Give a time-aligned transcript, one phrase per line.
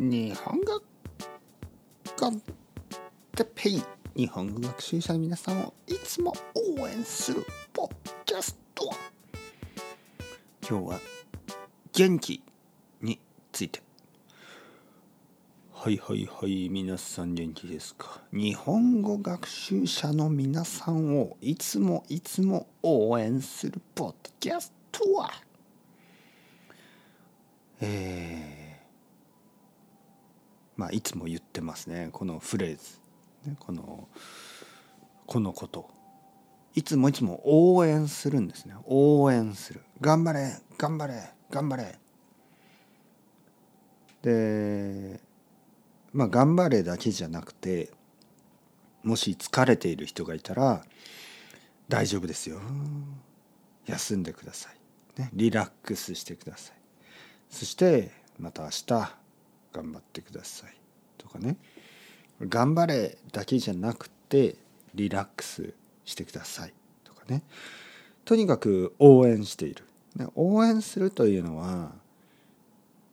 [0.00, 0.80] 日本語
[2.16, 2.40] コン
[3.34, 3.82] テペイ
[4.14, 6.32] 日本語学習者の皆さんをいつも
[6.78, 7.90] 応援するポッ
[8.24, 8.92] キャスト
[10.70, 11.00] 今日は
[11.92, 12.44] 元気
[13.02, 13.18] に
[13.50, 13.82] ついて。
[15.72, 18.20] はいはいはい皆さん元気ですか？
[18.32, 25.32] 日本語学習者の皆さんをいつもいつも応援するポッドキャストは。
[27.80, 28.67] えー、
[30.78, 32.08] まあいつも言ってますね。
[32.12, 34.08] このフレーズ、ね、この
[35.26, 35.90] このこと。
[36.74, 38.74] いつもいつも応援するんですね。
[38.84, 39.82] 応援する。
[40.00, 41.98] 頑張れ頑張れ頑張れ。
[44.22, 45.20] で
[46.12, 47.90] まあ頑張れだけじゃなくて
[49.02, 50.84] もし疲れている人がいたら
[51.88, 52.60] 大丈夫ですよ。
[53.86, 56.76] 休んでください、ね、リラックスしてください。
[57.50, 59.27] そしてまた明日
[59.72, 60.74] 頑張ってください。
[61.16, 61.56] とかね。
[62.40, 64.56] 頑張れだけじゃなくて
[64.94, 65.74] リラックス
[66.04, 66.72] してください。
[67.04, 67.42] とかね。
[68.24, 69.84] とにかく応援している。
[70.34, 71.92] 応援するというのは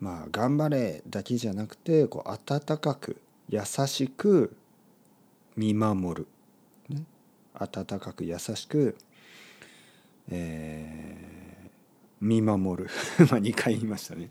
[0.00, 4.56] まあ頑張れだけじゃなくてこう温かく優しく
[5.56, 6.28] 見守る、
[6.88, 7.04] ね、
[7.54, 8.96] 温かく優しく、
[10.30, 11.27] えー、
[12.20, 12.90] 見守る。
[13.30, 14.28] まあ2回言いましたね。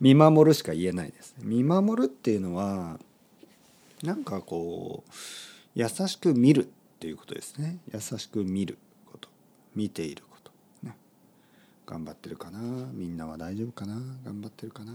[0.00, 2.98] 見守るしか言えないです見守るっていうのは
[4.02, 5.10] なんかこう
[5.74, 7.78] 優しく見るっていうことですね。
[7.92, 9.28] 優しく見ること。
[9.74, 10.96] 見ていること、ね。
[11.86, 12.60] 頑張ってるかな。
[12.92, 13.94] みんなは大丈夫かな。
[14.24, 14.94] 頑張ってるかな。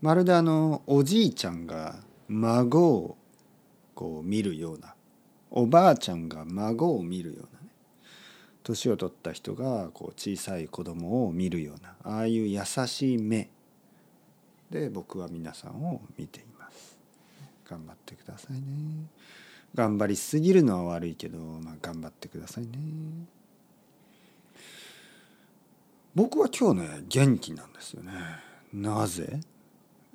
[0.00, 1.96] まるであのおじいちゃんが
[2.28, 3.16] 孫を
[3.94, 4.94] こう見るような
[5.50, 7.57] おばあちゃんが孫を見るような
[8.68, 13.48] 年を取った人がこう小さい子供を見るようなああいう優しい目
[14.70, 16.98] で僕は皆さんを見ています。
[17.66, 18.60] 頑張ってくださいね。
[19.74, 22.72] 頑張りすぎるのは悪いけど、まあ、頑張ってくださいね。
[26.14, 28.12] 僕は今日ね元気なんですよね。
[28.74, 29.40] なぜ？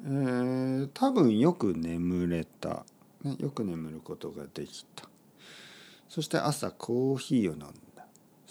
[0.06, 2.86] えー、多分よく眠れた、
[3.24, 5.10] ね、よく眠ることができた。
[6.08, 7.64] そして朝コーヒーを飲ん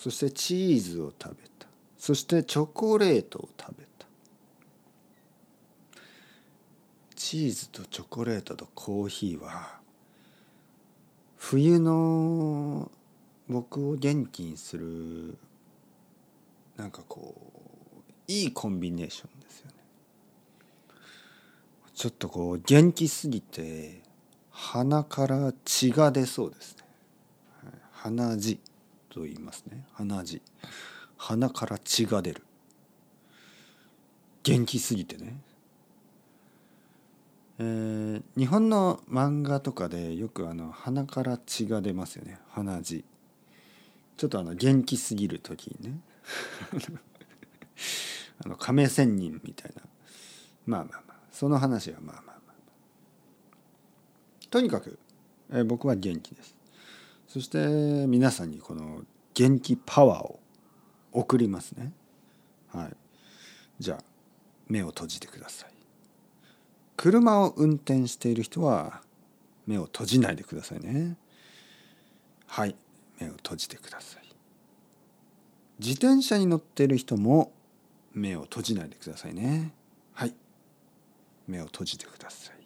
[0.03, 1.69] そしてチーズを食べた。
[1.97, 4.05] そしてチョコレートを食べた。
[7.15, 9.79] チーズとチョコレートとコーヒーは
[11.37, 12.91] 冬の
[13.49, 15.39] 僕を元気にする
[16.77, 19.75] なんかこういいコンビネーションですよね。
[21.95, 24.03] ちょっとこう元気すぎて
[24.51, 26.83] 鼻から血が出そうですね。
[27.93, 28.59] 鼻血。
[29.12, 29.84] と言いますね。
[29.93, 30.41] 鼻血。
[31.19, 32.43] 鼻から血が出る。
[34.43, 35.37] 元気すぎてね。
[37.59, 42.39] えー、日本の漫画とかでよくあの鼻から血が出ますよね。
[42.49, 43.05] 鼻血。
[44.17, 46.00] ちょっとあの元気すぎる時にね。
[48.44, 49.83] あの亀仙人みたいな。
[50.65, 51.17] まあまあまあ。
[51.31, 52.55] その話はまあまあまあ、
[54.49, 54.99] とにかく、
[55.50, 56.62] えー、僕は元気です。
[57.32, 57.56] そして
[58.09, 60.38] 皆さんにこの元気パワーを
[61.12, 61.91] 送りますね。
[62.70, 62.97] はい。
[63.78, 64.04] じゃあ
[64.69, 65.70] 目を閉じてください。
[66.94, 69.00] 車を運転している人は
[69.66, 71.16] 目を閉じないでくださいね。
[72.48, 72.76] はい。
[73.19, 74.22] 目を閉じてください。
[75.78, 77.50] 自転車に乗っている人も
[78.12, 79.72] 目を閉じないでくださいね。
[80.12, 80.34] はい。
[81.49, 82.56] 目を閉じてください。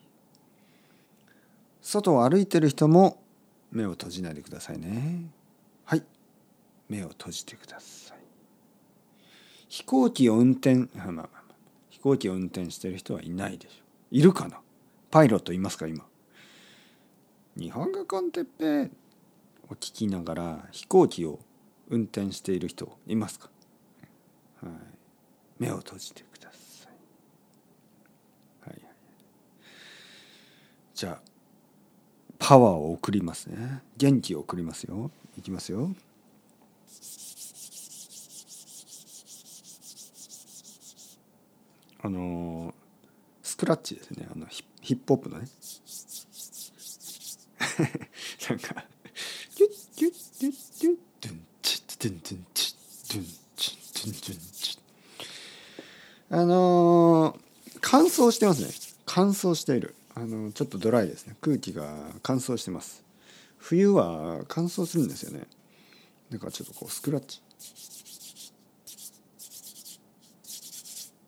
[1.81, 3.23] 外を歩いている人も
[3.77, 5.31] 目を閉じないでくださいね。
[5.85, 6.03] はい。
[6.89, 8.19] 目を閉じてください。
[9.69, 11.29] 飛行機を運転まあまあまあ。
[11.91, 14.61] 飛行機を運転してる人はいないでしょいるかな？
[15.11, 16.05] パイロットいますか今？
[17.57, 18.91] 日本語コンテッペ
[19.69, 21.41] を聞きながら飛行機を
[21.89, 23.49] 運転している人いますか、
[24.63, 24.73] はい、
[25.59, 26.89] 目を閉じてくださ
[28.67, 28.83] い、はい、
[30.95, 31.21] じゃあ
[32.49, 33.83] パワーを送りますね。
[33.97, 35.11] 元気を送りますよ。
[35.37, 35.91] いきますよ。
[42.05, 42.73] あの
[43.43, 44.29] スクラッチですね。
[44.33, 45.49] あのヒップホップのね。
[48.49, 48.85] なんか
[49.57, 53.27] キュッキュッキュッキュッドゥンチッドゥンドゥンチッドゥン
[53.57, 54.79] チッドゥンドゥンチ
[56.31, 58.69] ッあのー、乾燥してますね
[59.05, 61.37] 乾燥しているあの、ちょっとドライですね。
[61.43, 63.05] 空気が乾燥してます。
[63.59, 65.47] 冬は乾燥するんですよね。
[66.31, 67.43] だからちょっとこうスクラッチ。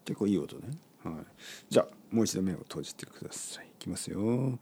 [0.06, 0.62] 結構いい音ね、
[1.04, 1.14] はい、
[1.68, 3.66] じゃあもう一度目を閉じてください。
[3.66, 4.58] いきますよ。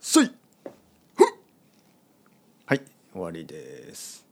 [0.00, 0.32] そい。
[2.66, 2.82] はい。
[3.12, 4.26] 終わりです。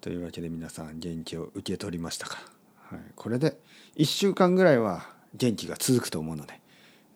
[0.00, 2.38] というわけで皆さん元気を受け取りましたか、
[2.90, 3.58] はい、これで
[3.96, 6.60] 1週間ぐらいは元気が続くと思うので、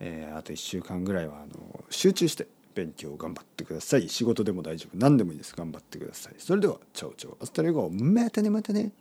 [0.00, 4.08] えー、あと1週間ぐらいはあの集中して勉強頑張ってください。
[4.08, 4.96] 仕事でも大丈夫。
[4.96, 5.54] 何でもいいです。
[5.54, 6.34] 頑張ってください。
[6.38, 7.36] それでは Ciao ciao。
[7.40, 7.90] Hasta luego。
[7.90, 8.92] またねまたね。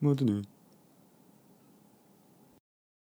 [0.00, 0.42] またね。